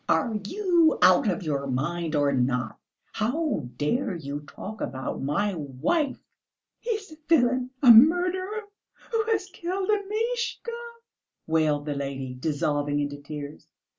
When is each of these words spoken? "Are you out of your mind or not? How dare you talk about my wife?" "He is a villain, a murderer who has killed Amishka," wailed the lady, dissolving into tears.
"Are 0.09 0.35
you 0.47 0.97
out 1.03 1.27
of 1.29 1.43
your 1.43 1.67
mind 1.67 2.15
or 2.15 2.31
not? 2.31 2.79
How 3.13 3.69
dare 3.77 4.15
you 4.15 4.39
talk 4.47 4.81
about 4.81 5.21
my 5.21 5.53
wife?" 5.53 6.17
"He 6.79 6.89
is 6.89 7.11
a 7.11 7.17
villain, 7.29 7.69
a 7.83 7.91
murderer 7.91 8.63
who 9.11 9.23
has 9.25 9.45
killed 9.53 9.89
Amishka," 9.91 10.71
wailed 11.45 11.85
the 11.85 11.93
lady, 11.93 12.33
dissolving 12.33 12.99
into 12.99 13.17
tears. 13.21 13.67